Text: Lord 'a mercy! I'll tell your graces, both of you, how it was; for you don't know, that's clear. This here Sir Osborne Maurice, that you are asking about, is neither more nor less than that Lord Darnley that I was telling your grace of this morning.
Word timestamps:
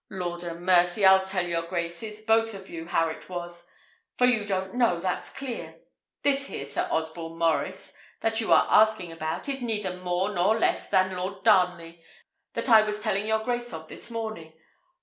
Lord 0.09 0.43
'a 0.43 0.55
mercy! 0.55 1.05
I'll 1.05 1.25
tell 1.25 1.45
your 1.45 1.61
graces, 1.67 2.21
both 2.21 2.55
of 2.55 2.71
you, 2.71 2.87
how 2.87 3.07
it 3.09 3.29
was; 3.29 3.67
for 4.17 4.25
you 4.25 4.45
don't 4.45 4.73
know, 4.73 4.99
that's 4.99 5.29
clear. 5.29 5.75
This 6.23 6.47
here 6.47 6.65
Sir 6.65 6.87
Osborne 6.89 7.37
Maurice, 7.37 7.95
that 8.21 8.41
you 8.41 8.51
are 8.51 8.65
asking 8.67 9.11
about, 9.11 9.47
is 9.47 9.61
neither 9.61 9.97
more 9.97 10.31
nor 10.33 10.57
less 10.57 10.89
than 10.89 11.09
that 11.11 11.17
Lord 11.19 11.43
Darnley 11.43 12.01
that 12.53 12.67
I 12.67 12.81
was 12.81 12.99
telling 12.99 13.27
your 13.27 13.43
grace 13.43 13.73
of 13.73 13.89
this 13.89 14.09
morning. 14.09 14.53